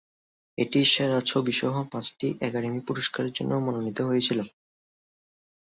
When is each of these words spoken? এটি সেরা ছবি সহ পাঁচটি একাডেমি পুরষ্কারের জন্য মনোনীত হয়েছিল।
এটি 0.57 0.79
সেরা 0.85 1.19
ছবি 1.29 1.53
সহ 1.59 1.75
পাঁচটি 1.91 2.27
একাডেমি 2.41 2.81
পুরষ্কারের 2.87 3.33
জন্য 3.33 3.51
মনোনীত 3.65 3.99
হয়েছিল। 4.09 4.39